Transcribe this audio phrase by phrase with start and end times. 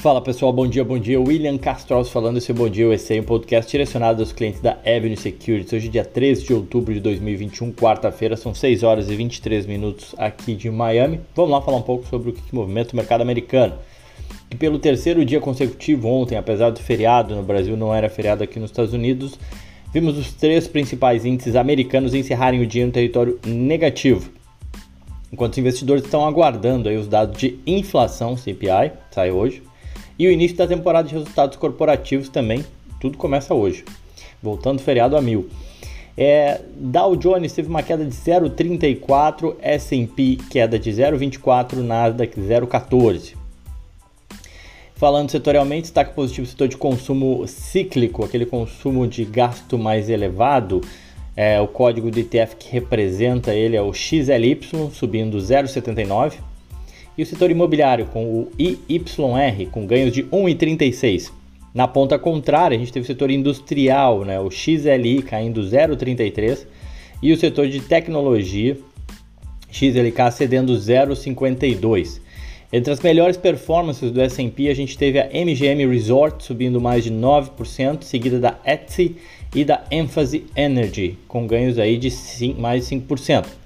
[0.00, 1.20] Fala pessoal, bom dia, bom dia.
[1.20, 5.72] William Castros falando esse Bom Dia USA, um podcast direcionado aos clientes da Avenue Securities.
[5.72, 10.54] Hoje, dia 13 de outubro de 2021, quarta-feira, são 6 horas e 23 minutos aqui
[10.54, 11.20] de Miami.
[11.34, 13.74] Vamos lá falar um pouco sobre o que movimenta o mercado americano.
[14.48, 18.60] E pelo terceiro dia consecutivo ontem, apesar do feriado no Brasil, não era feriado aqui
[18.60, 19.36] nos Estados Unidos,
[19.92, 24.30] vimos os três principais índices americanos encerrarem o dia no território negativo.
[25.32, 29.60] Enquanto os investidores estão aguardando aí os dados de inflação CPI, sai hoje,
[30.18, 32.64] e o início da temporada de resultados corporativos também,
[33.00, 33.84] tudo começa hoje.
[34.42, 35.48] Voltando feriado a mil.
[36.16, 43.36] É, Dow Jones teve uma queda de 0,34, S&P queda de 0,24, Nasdaq 0,14.
[44.96, 50.80] Falando setorialmente, destaque positivo setor de consumo cíclico, aquele consumo de gasto mais elevado.
[51.36, 54.58] É, o código do ETF que representa ele é o XLY,
[54.92, 56.47] subindo 0,79
[57.18, 61.32] e o setor imobiliário com o IYR com ganhos de 1,36.
[61.74, 66.64] Na ponta contrária, a gente teve o setor industrial, né, o XLI caindo 0,33
[67.20, 68.78] e o setor de tecnologia
[69.70, 72.20] XLK cedendo 0,52.
[72.72, 77.10] Entre as melhores performances do S&P, a gente teve a MGM Resort subindo mais de
[77.10, 79.16] 9%, seguida da Etsy
[79.54, 83.57] e da Emphasis Energy, com ganhos aí de 5, mais de 5%.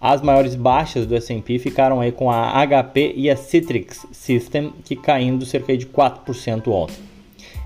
[0.00, 4.96] As maiores baixas do S&P ficaram aí com a HP e a Citrix System, que
[4.96, 6.96] caindo cerca de 4% ontem.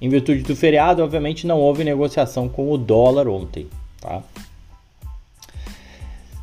[0.00, 3.68] Em virtude do feriado, obviamente não houve negociação com o dólar ontem,
[4.00, 4.22] tá?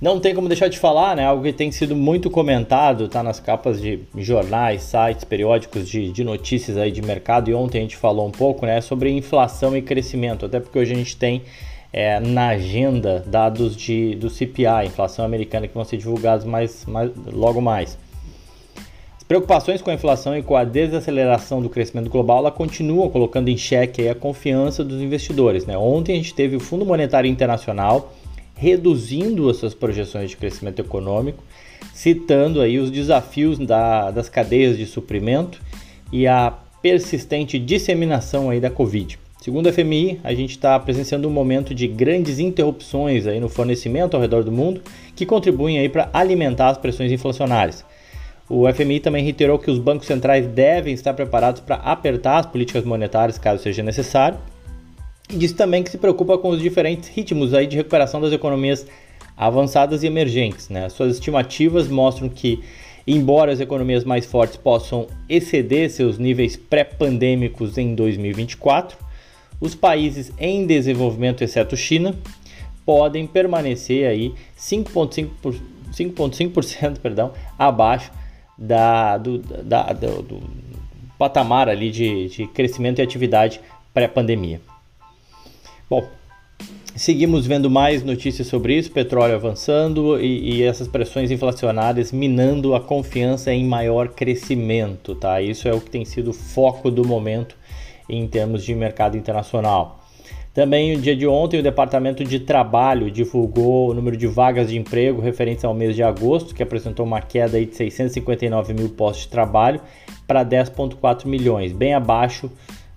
[0.00, 1.26] Não tem como deixar de falar, né?
[1.26, 6.24] Algo que tem sido muito comentado, tá nas capas de jornais, sites, periódicos de, de
[6.24, 7.50] notícias aí de mercado.
[7.50, 10.46] E ontem a gente falou um pouco, né, sobre inflação e crescimento.
[10.46, 11.42] Até porque hoje a gente tem
[11.92, 17.10] é, na agenda dados de, do CPI, inflação americana, que vão ser divulgados mais, mais,
[17.26, 17.98] logo mais.
[19.16, 23.56] As preocupações com a inflação e com a desaceleração do crescimento global continuam colocando em
[23.56, 25.66] xeque a confiança dos investidores.
[25.66, 25.76] Né?
[25.76, 28.12] Ontem a gente teve o Fundo Monetário Internacional
[28.60, 31.42] reduzindo as suas projeções de crescimento econômico,
[31.94, 35.58] citando aí os desafios da, das cadeias de suprimento
[36.12, 39.18] e a persistente disseminação aí da Covid.
[39.40, 44.14] Segundo a FMI, a gente está presenciando um momento de grandes interrupções aí no fornecimento
[44.14, 44.82] ao redor do mundo
[45.16, 47.82] que contribuem aí para alimentar as pressões inflacionárias.
[48.50, 52.84] O FMI também reiterou que os bancos centrais devem estar preparados para apertar as políticas
[52.84, 54.36] monetárias caso seja necessário.
[55.30, 58.86] E disse também que se preocupa com os diferentes ritmos aí de recuperação das economias
[59.34, 60.68] avançadas e emergentes.
[60.68, 60.86] Né?
[60.90, 62.62] Suas estimativas mostram que,
[63.06, 69.08] embora as economias mais fortes possam exceder seus níveis pré-pandêmicos em 2024,
[69.60, 72.16] os países em desenvolvimento, exceto China,
[72.84, 78.12] podem permanecer aí 5,5% perdão, abaixo
[78.56, 80.40] da, do, da, do, do
[81.18, 83.60] patamar ali de, de crescimento e atividade
[83.92, 84.60] pré-pandemia.
[85.88, 86.08] Bom,
[86.96, 92.80] seguimos vendo mais notícias sobre isso, petróleo avançando e, e, essas pressões inflacionárias minando a
[92.80, 95.42] confiança em maior crescimento, tá?
[95.42, 97.56] Isso é o que tem sido o foco do momento
[98.10, 100.00] em termos de mercado internacional.
[100.52, 104.76] Também no dia de ontem, o Departamento de Trabalho divulgou o número de vagas de
[104.76, 109.28] emprego referentes ao mês de agosto, que apresentou uma queda de 659 mil postos de
[109.28, 109.80] trabalho
[110.26, 112.50] para 10,4 milhões, bem abaixo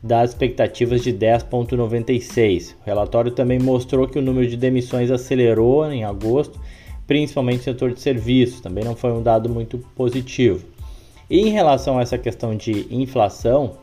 [0.00, 2.74] das expectativas de 10,96.
[2.82, 6.58] O relatório também mostrou que o número de demissões acelerou em agosto,
[7.04, 10.64] principalmente no setor de serviços, também não foi um dado muito positivo.
[11.28, 13.76] E em relação a essa questão de inflação,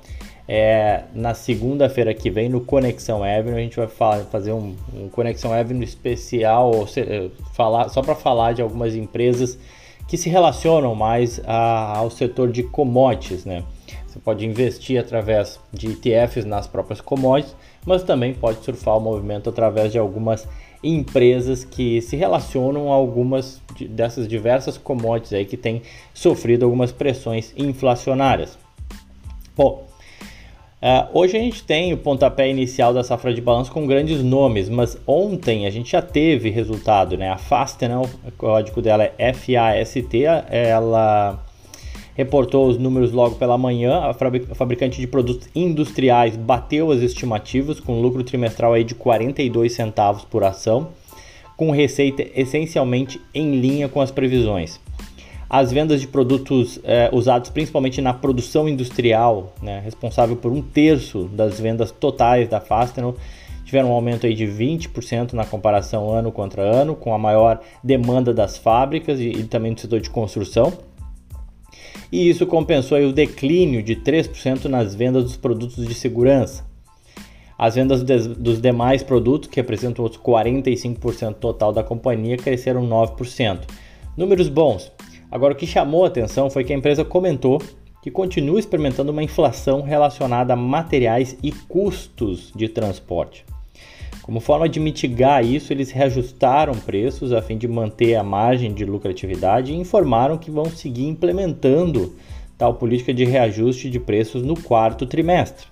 [0.47, 5.09] é, na segunda-feira que vem, no Conexão Avenue, a gente vai falar, fazer um, um,
[5.09, 9.59] Conexão Avenue especial, se, eh, falar, só para falar de algumas empresas
[10.07, 13.63] que se relacionam mais a, ao setor de commodities, né?
[14.07, 17.53] Você pode investir através de ETFs nas próprias commodities,
[17.86, 20.47] mas também pode surfar o movimento através de algumas
[20.81, 25.81] empresas que se relacionam a algumas dessas diversas commodities aí que têm
[26.13, 28.57] sofrido algumas pressões inflacionárias.
[29.56, 29.88] Bom,
[30.79, 34.69] Uh, hoje a gente tem o pontapé inicial da safra de balanço com grandes nomes,
[34.69, 37.31] mas ontem a gente já teve resultado, né?
[37.31, 41.44] A Fastenal, o código dela é FAST, ela
[42.13, 44.01] reportou os números logo pela manhã.
[44.01, 44.13] A
[44.53, 50.44] fabricante de produtos industriais bateu as estimativas com lucro trimestral aí de 42 centavos por
[50.44, 50.89] ação,
[51.56, 54.79] com receita essencialmente em linha com as previsões.
[55.50, 61.24] As vendas de produtos é, usados principalmente na produção industrial, né, responsável por um terço
[61.26, 63.16] das vendas totais da Fastenal,
[63.64, 68.34] tiveram um aumento aí de 20% na comparação ano contra ano, com a maior demanda
[68.34, 70.74] das fábricas e, e também do setor de construção.
[72.12, 76.66] e isso compensou o declínio de 3% nas vendas dos produtos de segurança.
[77.58, 83.62] As vendas dos demais produtos, que representam os 45% total da companhia, cresceram 9%.
[84.16, 84.92] Números bons.
[85.31, 87.62] Agora, o que chamou a atenção foi que a empresa comentou
[88.01, 93.45] que continua experimentando uma inflação relacionada a materiais e custos de transporte.
[94.21, 98.85] Como forma de mitigar isso, eles reajustaram preços a fim de manter a margem de
[98.85, 102.15] lucratividade e informaram que vão seguir implementando
[102.57, 105.68] tal política de reajuste de preços no quarto trimestre.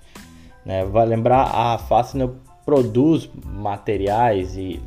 [0.64, 0.84] Né?
[0.84, 2.30] Vai lembrar, a Fastener
[2.64, 4.80] produz materiais e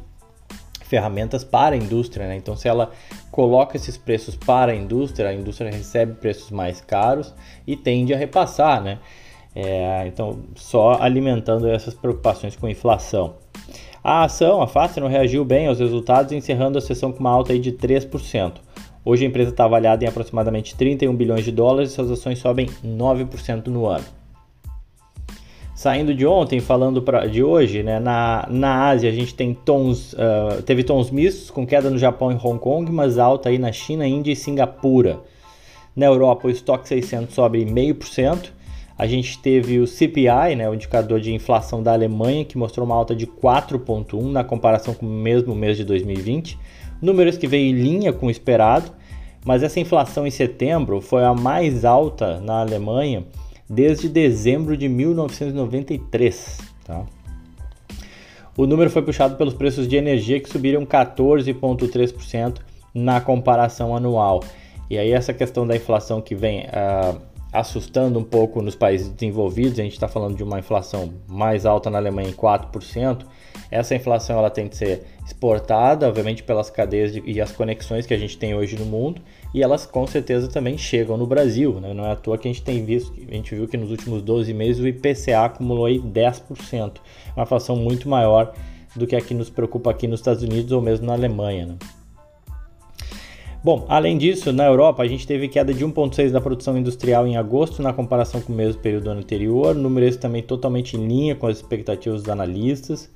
[0.90, 2.36] ferramentas para a indústria, né?
[2.36, 2.92] então se ela
[3.32, 7.34] coloca esses preços para a indústria, a indústria recebe preços mais caros
[7.66, 8.98] e tende a repassar, né?
[9.56, 13.36] É, então, só alimentando essas preocupações com inflação.
[14.04, 17.72] A ação, a Fastenal, reagiu bem aos resultados, encerrando a sessão com uma alta de
[17.72, 18.54] 3%.
[19.04, 22.68] Hoje a empresa está avaliada em aproximadamente 31 bilhões de dólares e suas ações sobem
[22.86, 24.19] 9% no ano.
[25.80, 30.12] Saindo de ontem, falando pra, de hoje, né, na, na Ásia a gente tem tons,
[30.12, 33.72] uh, teve tons mistos, com queda no Japão e Hong Kong, mas alta aí na
[33.72, 35.22] China, Índia e Singapura.
[35.96, 38.50] Na Europa o estoque 600 sobe 0,5%,
[38.98, 42.96] a gente teve o CPI, né, o indicador de inflação da Alemanha, que mostrou uma
[42.96, 46.60] alta de 4,1 na comparação com o mesmo mês de 2020.
[47.02, 48.92] Números que veio em linha com o esperado,
[49.46, 53.24] mas essa inflação em setembro foi a mais alta na Alemanha
[53.70, 56.58] desde dezembro de 1993.
[56.84, 57.06] Tá?
[58.58, 62.58] O número foi puxado pelos preços de energia que subiram 14,3%
[62.94, 64.44] na comparação anual.
[64.90, 67.22] E aí essa questão da inflação que vem uh,
[67.54, 71.90] assustando um pouco nos países desenvolvidos, a gente está falando de uma inflação mais alta
[71.90, 73.26] na Alemanha em 4%.
[73.72, 78.14] Essa inflação ela tem que ser exportada, obviamente, pelas cadeias de, e as conexões que
[78.14, 79.22] a gente tem hoje no mundo,
[79.54, 81.80] e elas com certeza também chegam no Brasil.
[81.80, 81.94] Né?
[81.94, 84.22] Não é à toa que a gente tem visto, a gente viu que nos últimos
[84.22, 86.98] 12 meses o IPCA acumulou aí 10%,
[87.36, 88.54] uma inflação muito maior
[88.96, 91.68] do que a que nos preocupa aqui nos Estados Unidos ou mesmo na Alemanha.
[91.68, 91.76] Né?
[93.62, 97.36] Bom, além disso, na Europa a gente teve queda de 1,6% da produção industrial em
[97.36, 101.46] agosto na comparação com o mesmo período anterior, número esse também totalmente em linha com
[101.46, 103.12] as expectativas dos analistas.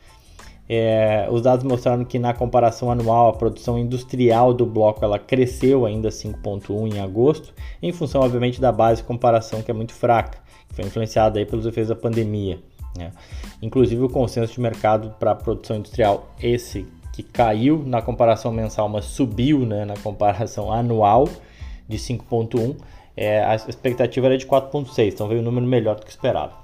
[0.68, 5.86] É, os dados mostraram que na comparação anual a produção industrial do bloco ela cresceu
[5.86, 10.38] ainda 5,1 em agosto, em função obviamente da base de comparação que é muito fraca,
[10.70, 12.60] que foi influenciada aí pelos efeitos da pandemia.
[12.98, 13.12] Né?
[13.62, 18.90] Inclusive o consenso de mercado para a produção industrial esse que caiu na comparação mensal,
[18.90, 21.30] mas subiu né, na comparação anual
[21.88, 22.76] de 5,1.
[23.16, 26.63] É, a expectativa era de 4,6, então veio um número melhor do que esperado.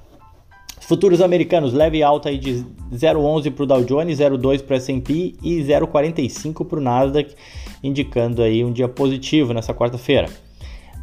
[0.81, 5.35] Futuros americanos, leve alta aí de 0,11 para o Dow Jones, 0,2 para o S&P
[5.41, 7.35] e 0,45 para o Nasdaq,
[7.83, 10.27] indicando aí um dia positivo nessa quarta-feira.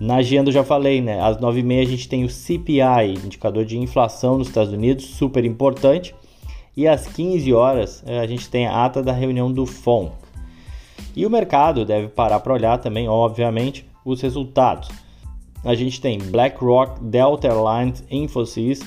[0.00, 1.20] Na agenda eu já falei, né?
[1.20, 6.14] Às 9h30 a gente tem o CPI, indicador de inflação nos Estados Unidos, super importante.
[6.76, 10.12] E às 15 horas eh, a gente tem a ata da reunião do FONC.
[11.14, 14.90] E o mercado deve parar para olhar também, obviamente, os resultados.
[15.64, 18.80] A gente tem BlackRock, Delta Airlines, Infosys,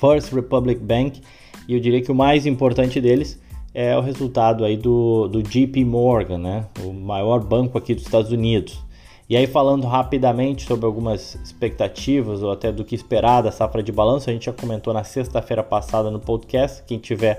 [0.00, 1.20] First Republic Bank
[1.68, 3.40] e eu diria que o mais importante deles
[3.74, 6.66] é o resultado aí do, do JP Morgan, né?
[6.82, 8.82] o maior banco aqui dos Estados Unidos.
[9.28, 13.92] E aí, falando rapidamente sobre algumas expectativas ou até do que esperar da safra de
[13.92, 16.82] balanço, a gente já comentou na sexta-feira passada no podcast.
[16.86, 17.38] Quem tiver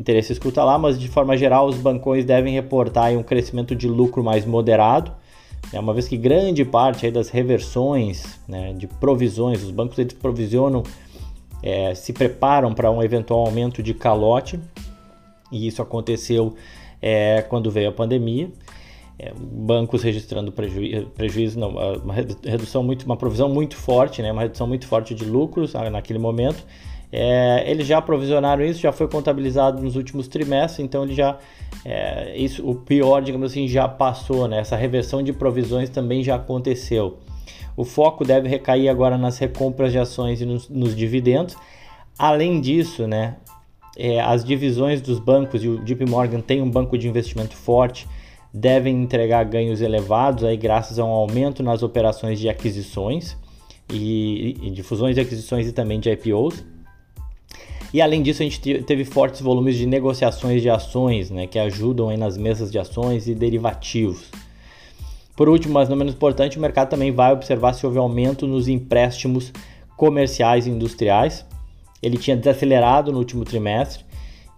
[0.00, 0.78] interesse, escuta lá.
[0.78, 5.12] Mas de forma geral, os bancões devem reportar um crescimento de lucro mais moderado,
[5.70, 5.78] né?
[5.78, 10.82] uma vez que grande parte das reversões né, de provisões, os bancos eles provisionam,
[11.62, 14.58] é, se preparam para um eventual aumento de calote,
[15.50, 16.54] e isso aconteceu
[17.02, 18.50] é, quando veio a pandemia
[19.20, 24.40] é, bancos registrando prejuízo, prejuízo não, uma redução muito, uma provisão muito forte, né, uma
[24.40, 26.64] redução muito forte de lucros ah, naquele momento.
[27.12, 31.38] É, eles já provisionaram isso, já foi contabilizado nos últimos trimestres, então ele já
[31.84, 34.60] é, isso, o pior, digamos assim, já passou, né?
[34.60, 37.18] Essa reversão de provisões também já aconteceu.
[37.76, 41.56] O foco deve recair agora nas recompras de ações e nos, nos dividendos.
[42.18, 43.36] Além disso, né,
[43.96, 48.06] é, as divisões dos bancos e o JP Morgan tem um banco de investimento forte
[48.52, 53.36] devem entregar ganhos elevados aí graças a um aumento nas operações de aquisições
[53.88, 56.64] e, e de fusões e aquisições e também de IPOs.
[57.92, 62.08] E além disso, a gente teve fortes volumes de negociações de ações, né, que ajudam
[62.08, 64.30] aí nas mesas de ações e derivativos.
[65.40, 68.68] Por último, mas não menos importante, o mercado também vai observar se houve aumento nos
[68.68, 69.50] empréstimos
[69.96, 71.46] comerciais e industriais.
[72.02, 74.04] Ele tinha desacelerado no último trimestre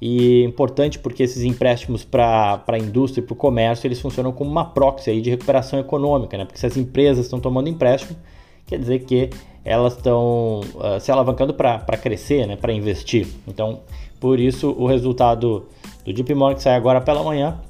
[0.00, 4.50] e importante porque esses empréstimos para a indústria e para o comércio eles funcionam como
[4.50, 6.44] uma proxy aí de recuperação econômica, né?
[6.44, 8.18] Porque se as empresas estão tomando empréstimo,
[8.66, 9.30] quer dizer que
[9.64, 12.56] elas estão uh, se alavancando para crescer, né?
[12.56, 13.28] Para investir.
[13.46, 13.82] Então,
[14.18, 15.64] por isso o resultado
[16.04, 17.60] do Morning que sai agora pela manhã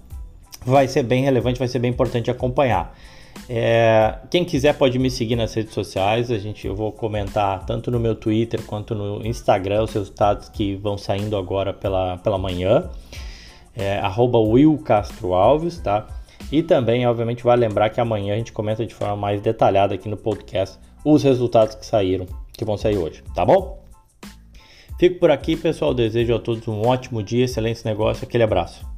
[0.64, 2.96] vai ser bem relevante, vai ser bem importante acompanhar.
[3.48, 6.30] É, quem quiser pode me seguir nas redes sociais.
[6.30, 10.74] A gente, eu vou comentar tanto no meu Twitter quanto no Instagram os resultados que
[10.76, 12.88] vão saindo agora pela, pela manhã.
[13.76, 16.06] É, Will Castro Alves, tá?
[16.50, 20.08] E também, obviamente, vai lembrar que amanhã a gente comenta de forma mais detalhada aqui
[20.08, 23.82] no podcast os resultados que saíram, que vão sair hoje, tá bom?
[24.98, 25.92] Fico por aqui, pessoal.
[25.92, 28.91] Desejo a todos um ótimo dia, excelente negócio, aquele abraço.